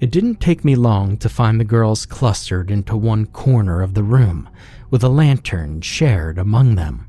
It 0.00 0.10
didn't 0.10 0.38
take 0.38 0.62
me 0.62 0.76
long 0.76 1.16
to 1.16 1.30
find 1.30 1.58
the 1.58 1.64
girls 1.64 2.04
clustered 2.04 2.70
into 2.70 2.94
one 2.94 3.24
corner 3.24 3.80
of 3.80 3.94
the 3.94 4.02
room, 4.02 4.50
with 4.90 5.02
a 5.02 5.08
lantern 5.08 5.80
shared 5.80 6.36
among 6.36 6.74
them. 6.74 7.08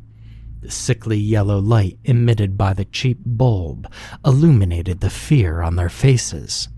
The 0.62 0.71
sickly 0.71 1.17
yellow 1.17 1.59
light 1.59 2.00
emitted 2.05 2.57
by 2.57 2.71
the 2.71 2.86
cheap 2.86 3.17
bulb 3.25 3.91
illuminated 4.25 5.01
the 5.01 5.09
fear 5.09 5.62
on 5.62 5.75
their 5.75 5.89
faces. 5.89 6.69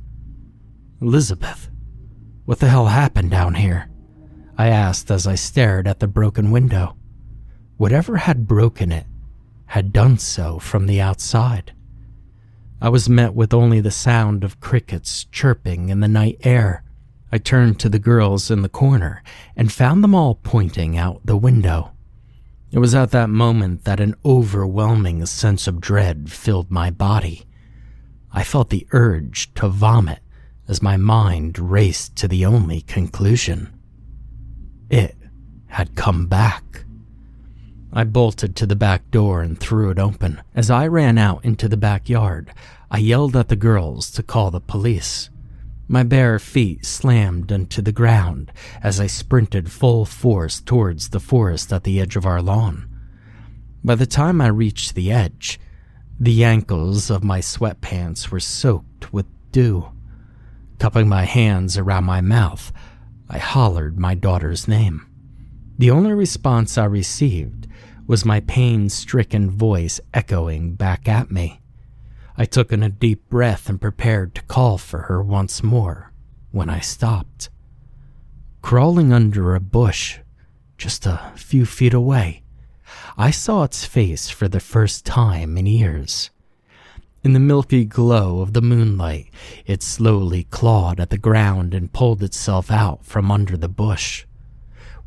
Elizabeth, 1.02 1.70
what 2.46 2.58
the 2.58 2.70
hell 2.70 2.88
happened 2.88 3.30
down 3.30 3.54
here? 3.54 3.92
I 4.58 4.70
asked 4.70 5.12
as 5.12 5.28
I 5.28 5.36
stared 5.36 5.88
at 5.88 6.00
the 6.00 6.08
broken 6.08 6.50
window. 6.50 6.98
Whatever 7.78 8.18
had 8.18 8.48
broken 8.48 8.92
it 8.92 9.06
had 9.68 9.94
done 9.94 10.18
so 10.18 10.58
from 10.58 10.88
the 10.88 11.00
outside. 11.00 11.74
I 12.82 12.90
was 12.90 13.08
met 13.08 13.36
with 13.36 13.54
only 13.54 13.80
the 13.80 13.92
sound 13.92 14.44
of 14.44 14.60
crickets 14.60 15.26
chirping 15.26 15.90
in 15.90 16.00
the 16.00 16.08
night 16.08 16.40
air. 16.44 16.84
I 17.32 17.38
turned 17.38 17.80
to 17.80 17.90
the 17.90 18.00
girls 18.00 18.50
in 18.50 18.64
the 18.64 18.70
corner 18.70 19.22
and 19.56 19.72
found 19.72 20.04
them 20.04 20.16
all 20.16 20.36
pointing 20.36 20.98
out 20.98 21.22
the 21.24 21.38
window. 21.38 21.92
It 22.72 22.80
was 22.80 22.96
at 22.96 23.12
that 23.12 23.30
moment 23.30 23.84
that 23.84 24.00
an 24.00 24.16
overwhelming 24.26 25.24
sense 25.28 25.68
of 25.68 25.80
dread 25.80 26.32
filled 26.32 26.72
my 26.72 26.90
body. 26.90 27.46
I 28.32 28.44
felt 28.44 28.72
the 28.72 28.88
urge 28.92 29.54
to 29.56 29.68
vomit 29.68 30.20
as 30.68 30.82
my 30.82 30.98
mind 30.98 31.60
raced 31.60 32.16
to 32.16 32.28
the 32.28 32.46
only 32.46 32.82
conclusion. 32.82 33.72
It 34.90 35.16
had 35.68 35.96
come 35.96 36.26
back. 36.26 36.64
I 37.94 38.06
bolted 38.06 38.56
to 38.56 38.66
the 38.66 38.76
back 38.76 39.12
door 39.12 39.42
and 39.42 39.60
threw 39.60 39.90
it 39.90 40.00
open. 40.00 40.42
As 40.56 40.70
I 40.70 40.88
ran 40.88 41.18
out 41.18 41.44
into 41.44 41.68
the 41.68 41.76
backyard, 41.78 42.54
I 42.90 43.00
yelled 43.00 43.36
at 43.36 43.50
the 43.50 43.56
girls 43.58 44.10
to 44.12 44.24
call 44.24 44.50
the 44.50 44.62
police. 44.62 45.30
My 45.90 46.04
bare 46.04 46.40
feet 46.40 46.86
slammed 46.86 47.52
into 47.52 47.82
the 47.82 47.92
ground 47.92 48.54
as 48.82 49.02
I 49.02 49.08
sprinted 49.08 49.70
full 49.70 50.06
force 50.06 50.62
towards 50.62 51.10
the 51.10 51.20
forest 51.20 51.74
at 51.74 51.84
the 51.84 52.00
edge 52.00 52.16
of 52.16 52.26
our 52.26 52.42
lawn. 52.42 52.88
By 53.84 53.96
the 53.96 54.06
time 54.06 54.40
I 54.40 54.48
reached 54.48 54.96
the 54.96 55.12
edge, 55.12 55.60
the 56.18 56.46
ankles 56.46 57.10
of 57.10 57.26
my 57.26 57.40
sweatpants 57.40 58.30
were 58.30 58.40
soaked 58.40 59.12
with 59.12 59.26
dew. 59.52 59.92
Cupping 60.80 61.10
my 61.10 61.26
hands 61.26 61.78
around 61.78 62.06
my 62.06 62.22
mouth, 62.22 62.72
I 63.30 63.38
hollered 63.38 64.00
my 64.00 64.16
daughter's 64.16 64.68
name. 64.68 65.08
The 65.78 65.92
only 65.92 66.14
response 66.14 66.78
I 66.78 66.86
received 66.86 67.68
was 68.12 68.26
my 68.26 68.42
pain 68.42 68.90
stricken 68.90 69.50
voice 69.50 70.02
echoing 70.14 70.74
back 70.76 71.08
at 71.08 71.32
me. 71.32 71.62
I 72.36 72.44
took 72.44 72.74
in 72.74 72.84
a 72.84 72.90
deep 72.90 73.30
breath 73.30 73.70
and 73.70 73.80
prepared 73.80 74.36
to 74.36 74.42
call 74.42 74.78
for 74.78 75.04
her 75.04 75.24
once 75.24 75.64
more 75.64 76.12
when 76.52 76.70
I 76.70 76.82
stopped. 76.82 77.50
Crawling 78.62 79.14
under 79.14 79.56
a 79.56 79.62
bush, 79.62 80.20
just 80.78 81.06
a 81.06 81.32
few 81.38 81.66
feet 81.66 81.94
away, 81.94 82.44
I 83.18 83.32
saw 83.32 83.64
its 83.64 83.86
face 83.86 84.30
for 84.30 84.50
the 84.50 84.60
first 84.60 85.06
time 85.06 85.58
in 85.58 85.66
years. 85.66 86.32
In 87.24 87.32
the 87.32 87.40
milky 87.40 87.86
glow 87.86 88.42
of 88.42 88.52
the 88.52 88.62
moonlight, 88.62 89.30
it 89.66 89.82
slowly 89.82 90.44
clawed 90.44 91.00
at 91.00 91.12
the 91.12 91.18
ground 91.18 91.74
and 91.74 91.94
pulled 91.94 92.24
itself 92.24 92.72
out 92.72 93.06
from 93.06 93.32
under 93.32 93.56
the 93.56 93.70
bush. 93.70 94.26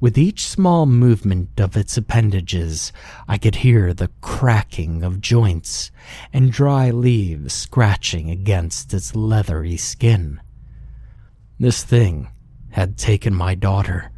With 0.00 0.18
each 0.18 0.46
small 0.46 0.86
movement 0.86 1.58
of 1.58 1.76
its 1.76 1.96
appendages, 1.96 2.92
I 3.28 3.38
could 3.38 3.56
hear 3.56 3.94
the 3.94 4.10
cracking 4.20 5.02
of 5.02 5.20
joints 5.20 5.90
and 6.32 6.52
dry 6.52 6.90
leaves 6.90 7.54
scratching 7.54 8.30
against 8.30 8.92
its 8.92 9.14
leathery 9.14 9.76
skin. 9.76 10.40
This 11.58 11.84
thing 11.84 12.28
had 12.70 12.98
taken 12.98 13.34
my 13.34 13.54
daughter, 13.54 14.10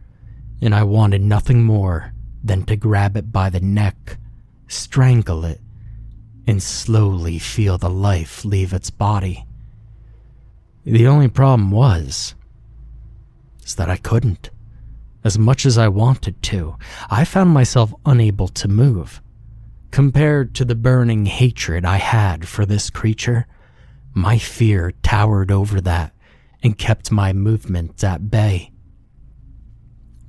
and 0.60 0.74
I 0.74 0.82
wanted 0.82 1.20
nothing 1.20 1.62
more 1.62 2.14
than 2.42 2.64
to 2.64 2.76
grab 2.76 3.16
it 3.16 3.30
by 3.30 3.50
the 3.50 3.60
neck, 3.60 4.16
strangle 4.68 5.44
it, 5.44 5.60
and 6.46 6.62
slowly 6.62 7.38
feel 7.38 7.76
the 7.76 7.90
life 7.90 8.44
leave 8.44 8.72
its 8.72 8.88
body. 8.90 9.44
The 10.84 11.06
only 11.06 11.28
problem 11.28 11.70
was 11.70 12.34
is 13.64 13.74
that 13.74 13.90
I 13.90 13.96
couldn't. 13.96 14.50
As 15.26 15.40
much 15.40 15.66
as 15.66 15.76
I 15.76 15.88
wanted 15.88 16.40
to, 16.44 16.76
I 17.10 17.24
found 17.24 17.50
myself 17.50 17.92
unable 18.06 18.46
to 18.46 18.68
move. 18.68 19.20
Compared 19.90 20.54
to 20.54 20.64
the 20.64 20.76
burning 20.76 21.26
hatred 21.26 21.84
I 21.84 21.96
had 21.96 22.46
for 22.46 22.64
this 22.64 22.90
creature, 22.90 23.48
my 24.14 24.38
fear 24.38 24.92
towered 25.02 25.50
over 25.50 25.80
that 25.80 26.14
and 26.62 26.78
kept 26.78 27.10
my 27.10 27.32
movements 27.32 28.04
at 28.04 28.30
bay. 28.30 28.70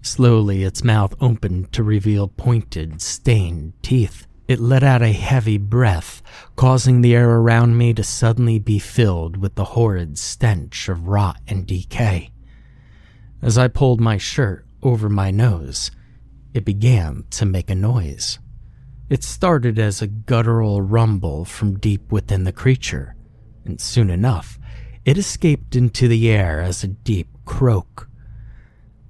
Slowly, 0.02 0.64
its 0.64 0.84
mouth 0.84 1.14
opened 1.22 1.72
to 1.74 1.84
reveal 1.84 2.28
pointed, 2.28 3.00
stained 3.00 3.74
teeth. 3.84 4.26
It 4.48 4.60
let 4.60 4.82
out 4.82 5.04
a 5.04 5.14
heavy 5.14 5.60
breath, 5.60 6.24
causing 6.56 7.02
the 7.02 7.14
air 7.14 7.30
around 7.30 7.78
me 7.78 7.94
to 7.94 8.04
suddenly 8.04 8.58
be 8.58 8.80
filled 8.80 9.38
with 9.38 9.54
the 9.54 9.76
horrid 9.76 10.18
stench 10.18 10.90
of 10.90 11.08
rot 11.08 11.40
and 11.48 11.68
decay. 11.68 12.32
As 13.44 13.60
I 13.60 13.68
pulled 13.68 14.02
my 14.02 14.18
shirt 14.18 14.67
over 14.82 15.10
my 15.10 15.32
nose, 15.32 15.92
it 16.54 16.66
began 16.66 17.26
to 17.32 17.46
make 17.46 17.70
a 17.70 17.76
noise. 17.76 18.40
It 19.10 19.24
started 19.24 19.80
as 19.80 20.02
a 20.02 20.08
guttural 20.08 20.82
rumble 20.82 21.46
from 21.46 21.80
deep 21.80 22.12
within 22.12 22.44
the 22.44 22.52
creature, 22.52 23.16
and 23.66 23.80
soon 23.80 24.10
enough, 24.10 24.60
it 25.06 25.18
escaped 25.18 25.76
into 25.76 26.08
the 26.08 26.30
air 26.30 26.62
as 26.62 26.84
a 26.84 26.88
deep 26.88 27.30
croak. 27.46 28.10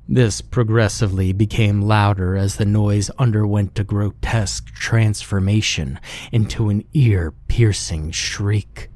This 0.08 0.40
progressively 0.40 1.34
became 1.34 1.82
louder 1.82 2.38
as 2.38 2.56
the 2.56 2.66
noise 2.66 3.10
underwent 3.18 3.78
a 3.80 3.84
grotesque 3.84 4.68
transformation 4.68 6.00
into 6.32 6.70
an 6.70 6.86
ear 6.94 7.34
piercing 7.48 8.12
shriek. 8.12 8.90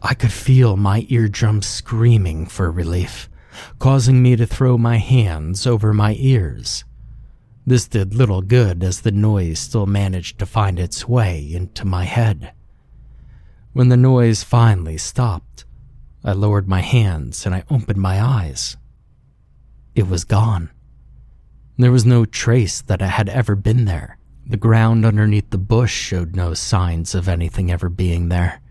I 0.00 0.14
could 0.14 0.32
feel 0.32 0.76
my 0.76 1.04
eardrums 1.08 1.66
screaming 1.66 2.46
for 2.46 2.70
relief, 2.70 3.28
causing 3.78 4.22
me 4.22 4.36
to 4.36 4.46
throw 4.46 4.78
my 4.78 4.96
hands 4.96 5.66
over 5.66 5.92
my 5.92 6.16
ears. 6.18 6.84
This 7.66 7.86
did 7.86 8.14
little 8.14 8.40
good 8.40 8.82
as 8.82 9.02
the 9.02 9.12
noise 9.12 9.58
still 9.58 9.86
managed 9.86 10.38
to 10.38 10.46
find 10.46 10.78
its 10.78 11.06
way 11.06 11.52
into 11.52 11.84
my 11.84 12.04
head. 12.04 12.52
When 13.74 13.90
the 13.90 13.96
noise 13.96 14.42
finally 14.42 14.96
stopped, 14.96 15.64
I 16.24 16.32
lowered 16.32 16.66
my 16.66 16.80
hands 16.80 17.44
and 17.44 17.54
I 17.54 17.64
opened 17.70 17.98
my 17.98 18.22
eyes. 18.22 18.76
It 19.94 20.08
was 20.08 20.24
gone. 20.24 20.70
There 21.76 21.92
was 21.92 22.06
no 22.06 22.24
trace 22.24 22.80
that 22.80 23.02
it 23.02 23.10
had 23.10 23.28
ever 23.28 23.54
been 23.54 23.84
there. 23.84 24.18
The 24.46 24.56
ground 24.56 25.04
underneath 25.04 25.50
the 25.50 25.58
bush 25.58 25.94
showed 25.94 26.34
no 26.34 26.54
signs 26.54 27.14
of 27.14 27.28
anything 27.28 27.70
ever 27.70 27.90
being 27.90 28.30
there, 28.30 28.62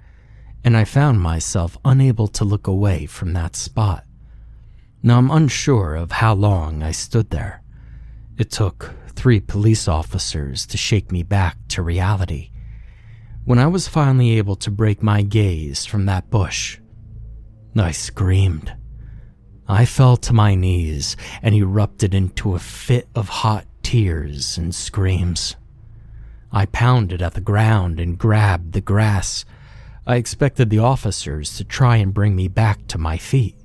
and 0.63 0.75
I 0.75 0.85
found 0.85 1.21
myself 1.21 1.77
unable 1.85 2.27
to 2.29 2.43
look 2.43 2.65
away 2.65 3.05
from 3.05 3.33
that 3.33 3.55
spot. 3.55 4.06
Now 5.03 5.17
I'm 5.17 5.31
unsure 5.31 5.95
of 5.95 6.11
how 6.11 6.33
long 6.33 6.83
I 6.83 6.91
stood 6.91 7.29
there. 7.29 7.61
It 8.37 8.51
took 8.51 8.93
three 9.09 9.39
police 9.39 9.87
officers 9.87 10.65
to 10.67 10.77
shake 10.77 11.11
me 11.11 11.23
back 11.23 11.57
to 11.69 11.81
reality. 11.81 12.51
When 13.45 13.59
I 13.59 13.67
was 13.67 13.87
finally 13.87 14.37
able 14.37 14.55
to 14.57 14.71
break 14.71 15.01
my 15.01 15.21
gaze 15.21 15.85
from 15.85 16.05
that 16.05 16.29
bush, 16.29 16.79
I 17.75 17.91
screamed. 17.91 18.73
I 19.67 19.85
fell 19.85 20.17
to 20.17 20.33
my 20.33 20.55
knees 20.55 21.15
and 21.41 21.53
erupted 21.53 22.13
into 22.13 22.55
a 22.55 22.59
fit 22.59 23.07
of 23.15 23.29
hot 23.29 23.65
tears 23.83 24.57
and 24.57 24.73
screams. 24.73 25.55
I 26.51 26.65
pounded 26.65 27.21
at 27.21 27.33
the 27.33 27.41
ground 27.41 27.99
and 27.99 28.17
grabbed 28.17 28.73
the 28.73 28.81
grass. 28.81 29.45
I 30.05 30.15
expected 30.15 30.69
the 30.69 30.79
officers 30.79 31.57
to 31.57 31.63
try 31.63 31.97
and 31.97 32.13
bring 32.13 32.35
me 32.35 32.47
back 32.47 32.87
to 32.87 32.97
my 32.97 33.17
feet, 33.17 33.55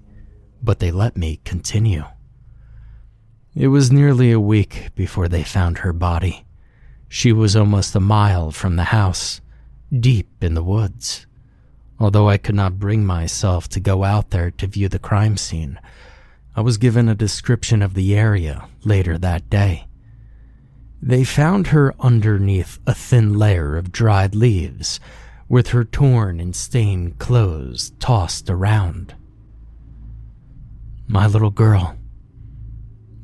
but 0.62 0.78
they 0.78 0.90
let 0.90 1.16
me 1.16 1.40
continue. 1.44 2.04
It 3.54 3.68
was 3.68 3.92
nearly 3.92 4.32
a 4.32 4.40
week 4.40 4.90
before 4.94 5.28
they 5.28 5.42
found 5.42 5.78
her 5.78 5.92
body. 5.92 6.44
She 7.08 7.32
was 7.32 7.54
almost 7.54 7.94
a 7.94 8.00
mile 8.00 8.50
from 8.50 8.76
the 8.76 8.84
house, 8.84 9.40
deep 9.92 10.42
in 10.42 10.54
the 10.54 10.62
woods. 10.62 11.26
Although 11.98 12.28
I 12.28 12.38
could 12.38 12.54
not 12.54 12.78
bring 12.78 13.04
myself 13.04 13.68
to 13.70 13.80
go 13.80 14.04
out 14.04 14.30
there 14.30 14.50
to 14.52 14.66
view 14.66 14.88
the 14.88 14.98
crime 14.98 15.36
scene, 15.36 15.78
I 16.56 16.62
was 16.62 16.78
given 16.78 17.08
a 17.08 17.14
description 17.14 17.82
of 17.82 17.94
the 17.94 18.14
area 18.14 18.66
later 18.84 19.18
that 19.18 19.50
day. 19.50 19.86
They 21.02 21.24
found 21.24 21.68
her 21.68 21.94
underneath 22.00 22.78
a 22.86 22.94
thin 22.94 23.34
layer 23.34 23.76
of 23.76 23.92
dried 23.92 24.34
leaves, 24.34 25.00
with 25.48 25.68
her 25.68 25.84
torn 25.84 26.40
and 26.40 26.56
stained 26.56 27.18
clothes 27.18 27.92
tossed 27.98 28.48
around. 28.48 29.14
My 31.06 31.26
little 31.26 31.50
girl 31.50 31.96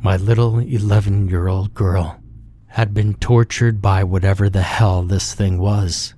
my 0.01 0.17
little 0.17 0.61
11 0.61 1.29
year 1.29 1.49
old 1.49 1.75
girl 1.75 2.21
had 2.69 2.95
been 2.95 3.15
tortured 3.15 3.83
by 3.83 4.05
whatever 4.05 4.49
the 4.49 4.63
hell 4.63 5.03
this 5.03 5.35
thing 5.35 5.59
was. 5.59 6.15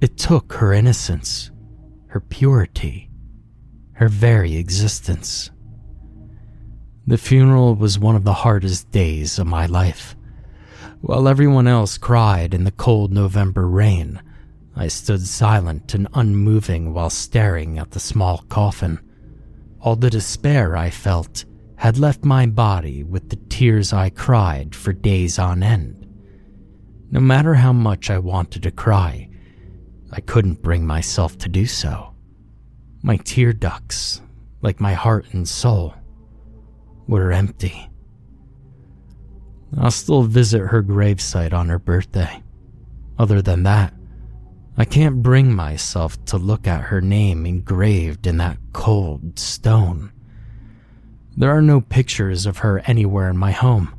It 0.00 0.16
took 0.16 0.54
her 0.54 0.72
innocence, 0.72 1.50
her 2.06 2.20
purity, 2.20 3.10
her 3.92 4.08
very 4.08 4.56
existence. 4.56 5.50
The 7.06 7.18
funeral 7.18 7.74
was 7.74 7.98
one 7.98 8.16
of 8.16 8.24
the 8.24 8.32
hardest 8.32 8.90
days 8.90 9.38
of 9.38 9.46
my 9.46 9.66
life. 9.66 10.16
While 11.02 11.28
everyone 11.28 11.66
else 11.66 11.98
cried 11.98 12.54
in 12.54 12.64
the 12.64 12.70
cold 12.70 13.12
November 13.12 13.68
rain, 13.68 14.22
I 14.74 14.88
stood 14.88 15.26
silent 15.26 15.92
and 15.92 16.08
unmoving 16.14 16.94
while 16.94 17.10
staring 17.10 17.78
at 17.78 17.90
the 17.90 18.00
small 18.00 18.38
coffin. 18.48 18.98
All 19.80 19.96
the 19.96 20.10
despair 20.10 20.76
I 20.76 20.90
felt 20.90 21.44
had 21.76 21.98
left 21.98 22.24
my 22.24 22.46
body 22.46 23.04
with 23.04 23.30
the 23.30 23.36
tears 23.48 23.92
I 23.92 24.10
cried 24.10 24.74
for 24.74 24.92
days 24.92 25.38
on 25.38 25.62
end. 25.62 26.06
No 27.10 27.20
matter 27.20 27.54
how 27.54 27.72
much 27.72 28.10
I 28.10 28.18
wanted 28.18 28.64
to 28.64 28.70
cry, 28.70 29.30
I 30.10 30.20
couldn't 30.20 30.62
bring 30.62 30.86
myself 30.86 31.38
to 31.38 31.48
do 31.48 31.66
so. 31.66 32.14
My 33.02 33.16
tear 33.18 33.52
ducts, 33.52 34.20
like 34.60 34.80
my 34.80 34.94
heart 34.94 35.26
and 35.32 35.48
soul, 35.48 35.94
were 37.06 37.30
empty. 37.30 37.88
I'll 39.78 39.90
still 39.90 40.22
visit 40.22 40.60
her 40.66 40.82
gravesite 40.82 41.52
on 41.52 41.68
her 41.68 41.78
birthday. 41.78 42.42
Other 43.18 43.40
than 43.40 43.62
that, 43.64 43.94
I 44.80 44.84
can't 44.84 45.24
bring 45.24 45.52
myself 45.52 46.24
to 46.26 46.36
look 46.36 46.68
at 46.68 46.84
her 46.84 47.00
name 47.00 47.44
engraved 47.44 48.28
in 48.28 48.36
that 48.36 48.58
cold 48.72 49.36
stone. 49.36 50.12
There 51.36 51.50
are 51.50 51.60
no 51.60 51.80
pictures 51.80 52.46
of 52.46 52.58
her 52.58 52.78
anywhere 52.86 53.28
in 53.28 53.36
my 53.36 53.50
home. 53.50 53.92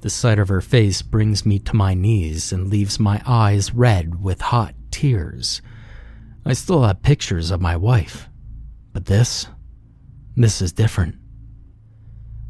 The 0.00 0.10
sight 0.10 0.40
of 0.40 0.48
her 0.48 0.60
face 0.60 1.02
brings 1.02 1.46
me 1.46 1.60
to 1.60 1.76
my 1.76 1.94
knees 1.94 2.52
and 2.52 2.68
leaves 2.68 2.98
my 2.98 3.22
eyes 3.24 3.72
red 3.72 4.24
with 4.24 4.40
hot 4.40 4.74
tears. 4.90 5.62
I 6.44 6.52
still 6.54 6.82
have 6.82 7.02
pictures 7.02 7.52
of 7.52 7.60
my 7.60 7.76
wife, 7.76 8.28
but 8.92 9.06
this, 9.06 9.46
this 10.36 10.60
is 10.60 10.72
different. 10.72 11.14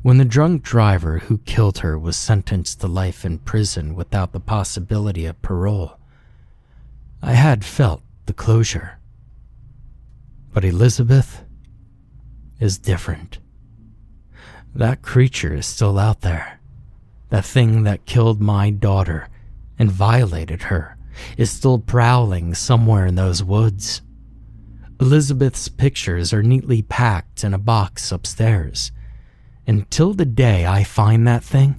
When 0.00 0.16
the 0.16 0.24
drunk 0.24 0.62
driver 0.62 1.18
who 1.18 1.36
killed 1.36 1.78
her 1.78 1.98
was 1.98 2.16
sentenced 2.16 2.80
to 2.80 2.86
life 2.86 3.26
in 3.26 3.40
prison 3.40 3.94
without 3.94 4.32
the 4.32 4.40
possibility 4.40 5.26
of 5.26 5.42
parole, 5.42 5.98
I 7.26 7.32
had 7.32 7.64
felt 7.64 8.02
the 8.26 8.34
closure. 8.34 8.98
But 10.52 10.62
Elizabeth 10.62 11.42
is 12.60 12.76
different. 12.76 13.38
That 14.74 15.00
creature 15.00 15.54
is 15.54 15.64
still 15.64 15.98
out 15.98 16.20
there. 16.20 16.60
That 17.30 17.46
thing 17.46 17.84
that 17.84 18.04
killed 18.04 18.42
my 18.42 18.68
daughter 18.68 19.30
and 19.78 19.90
violated 19.90 20.64
her 20.64 20.98
is 21.38 21.50
still 21.50 21.78
prowling 21.78 22.52
somewhere 22.52 23.06
in 23.06 23.14
those 23.14 23.42
woods. 23.42 24.02
Elizabeth's 25.00 25.68
pictures 25.68 26.34
are 26.34 26.42
neatly 26.42 26.82
packed 26.82 27.42
in 27.42 27.54
a 27.54 27.58
box 27.58 28.12
upstairs. 28.12 28.92
Until 29.66 30.12
the 30.12 30.26
day 30.26 30.66
I 30.66 30.84
find 30.84 31.26
that 31.26 31.42
thing, 31.42 31.76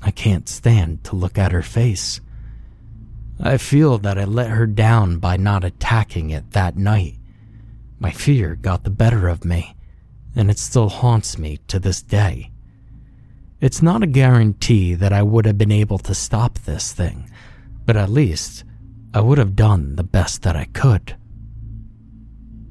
I 0.00 0.10
can't 0.10 0.48
stand 0.48 1.04
to 1.04 1.16
look 1.16 1.36
at 1.36 1.52
her 1.52 1.62
face. 1.62 2.22
I 3.40 3.56
feel 3.56 3.98
that 3.98 4.18
I 4.18 4.24
let 4.24 4.50
her 4.50 4.66
down 4.66 5.18
by 5.18 5.36
not 5.36 5.64
attacking 5.64 6.30
it 6.30 6.52
that 6.52 6.76
night. 6.76 7.16
My 8.00 8.10
fear 8.10 8.56
got 8.56 8.84
the 8.84 8.90
better 8.90 9.28
of 9.28 9.44
me 9.44 9.76
and 10.34 10.50
it 10.50 10.58
still 10.58 10.88
haunts 10.88 11.38
me 11.38 11.58
to 11.68 11.78
this 11.78 12.02
day. 12.02 12.50
It's 13.60 13.82
not 13.82 14.04
a 14.04 14.06
guarantee 14.06 14.94
that 14.94 15.12
I 15.12 15.22
would 15.22 15.46
have 15.46 15.58
been 15.58 15.72
able 15.72 15.98
to 15.98 16.14
stop 16.14 16.60
this 16.60 16.92
thing, 16.92 17.28
but 17.84 17.96
at 17.96 18.08
least 18.08 18.62
I 19.12 19.20
would 19.20 19.38
have 19.38 19.56
done 19.56 19.96
the 19.96 20.04
best 20.04 20.42
that 20.42 20.54
I 20.54 20.66
could. 20.66 21.16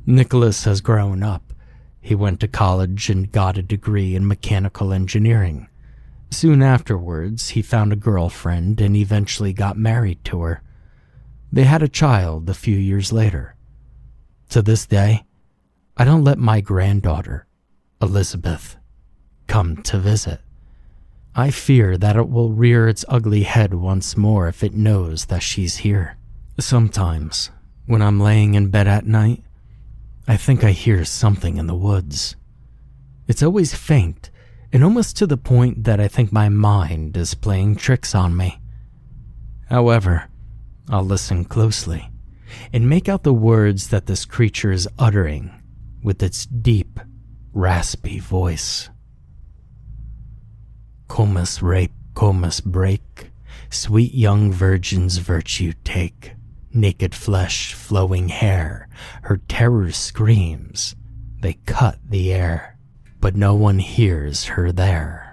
Nicholas 0.05 0.63
has 0.63 0.79
grown 0.79 1.23
up. 1.23 1.51
He 1.99 2.15
went 2.15 2.39
to 2.39 2.47
college 2.47 3.09
and 3.09 3.29
got 3.29 3.57
a 3.57 3.61
degree 3.61 4.15
in 4.15 4.27
mechanical 4.27 4.93
engineering. 4.93 5.66
Soon 6.29 6.61
afterwards, 6.61 7.49
he 7.49 7.61
found 7.61 7.93
a 7.93 7.95
girlfriend 7.95 8.81
and 8.81 8.95
eventually 8.95 9.53
got 9.53 9.77
married 9.77 10.23
to 10.25 10.41
her. 10.41 10.61
They 11.51 11.63
had 11.63 11.81
a 11.81 11.87
child 11.87 12.49
a 12.49 12.53
few 12.53 12.77
years 12.77 13.11
later. 13.13 13.55
To 14.49 14.61
this 14.61 14.85
day, 14.85 15.23
I 15.95 16.05
don't 16.05 16.23
let 16.23 16.37
my 16.37 16.61
granddaughter 16.61 17.47
Elizabeth, 18.01 18.77
come 19.47 19.77
to 19.77 19.97
visit. 19.97 20.39
I 21.35 21.51
fear 21.51 21.97
that 21.97 22.15
it 22.15 22.29
will 22.29 22.51
rear 22.51 22.87
its 22.87 23.05
ugly 23.07 23.43
head 23.43 23.73
once 23.73 24.15
more 24.15 24.47
if 24.47 24.63
it 24.63 24.73
knows 24.73 25.25
that 25.25 25.43
she's 25.43 25.77
here. 25.77 26.17
Sometimes, 26.59 27.51
when 27.85 28.01
I'm 28.01 28.19
laying 28.19 28.53
in 28.53 28.69
bed 28.69 28.87
at 28.87 29.05
night, 29.05 29.43
I 30.27 30.37
think 30.37 30.63
I 30.63 30.71
hear 30.71 31.05
something 31.05 31.57
in 31.57 31.67
the 31.67 31.75
woods. 31.75 32.35
It's 33.27 33.43
always 33.43 33.73
faint 33.73 34.29
and 34.71 34.83
almost 34.83 35.17
to 35.17 35.27
the 35.27 35.37
point 35.37 35.83
that 35.85 35.99
I 35.99 36.07
think 36.07 36.31
my 36.31 36.49
mind 36.49 37.15
is 37.15 37.33
playing 37.33 37.75
tricks 37.75 38.13
on 38.13 38.35
me. 38.35 38.59
However, 39.69 40.29
I'll 40.89 41.03
listen 41.03 41.45
closely 41.45 42.09
and 42.71 42.89
make 42.89 43.09
out 43.09 43.23
the 43.23 43.33
words 43.33 43.89
that 43.89 44.05
this 44.05 44.25
creature 44.25 44.71
is 44.71 44.87
uttering 44.97 45.51
with 46.01 46.23
its 46.23 46.45
deep, 46.45 46.99
raspy 47.53 48.19
voice. 48.19 48.89
Comus 51.07 51.61
rape, 51.61 51.93
comus 52.13 52.61
break, 52.61 53.31
sweet 53.69 54.13
young 54.13 54.51
virgin's 54.51 55.17
virtue 55.17 55.73
take, 55.83 56.33
naked 56.73 57.15
flesh, 57.15 57.73
flowing 57.73 58.29
hair, 58.29 58.87
her 59.23 59.37
terror 59.47 59.91
screams, 59.91 60.95
they 61.41 61.53
cut 61.65 61.99
the 62.07 62.33
air, 62.33 62.76
but 63.27 63.35
no 63.35 63.53
one 63.53 63.77
hears 63.77 64.45
her 64.45 64.71
there. 64.71 65.26